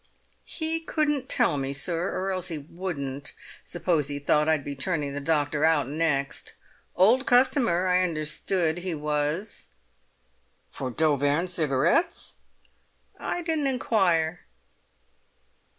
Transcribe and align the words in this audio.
"He 0.47 0.79
couldn't 0.79 1.29
tell 1.29 1.57
me, 1.57 1.73
sir; 1.73 2.09
or 2.09 2.31
else 2.31 2.47
he 2.47 2.57
wouldn't. 2.57 3.33
Suppose 3.63 4.07
he 4.07 4.17
thought 4.17 4.49
I'd 4.49 4.63
be 4.63 4.75
turning 4.75 5.13
the 5.13 5.19
doctor 5.19 5.63
out 5.63 5.87
next. 5.87 6.55
Old 6.95 7.27
customer, 7.27 7.85
I 7.85 8.01
understood 8.01 8.79
he 8.79 8.95
was." 8.95 9.67
"For 10.71 10.89
d'Auvergne 10.89 11.45
Cigarettes?" 11.47 12.33
"I 13.19 13.43
didn't 13.43 13.67
inquire." 13.67 14.39